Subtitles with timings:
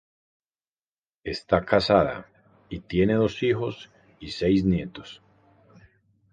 [1.23, 2.25] Está casada,
[2.69, 5.21] y tiene dos hijos y seis nietos.